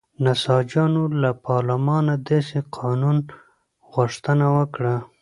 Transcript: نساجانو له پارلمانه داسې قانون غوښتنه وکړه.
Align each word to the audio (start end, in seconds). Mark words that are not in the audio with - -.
نساجانو 0.25 1.03
له 1.21 1.29
پارلمانه 1.47 2.13
داسې 2.29 2.57
قانون 2.77 3.17
غوښتنه 3.93 4.45
وکړه. 4.57 4.95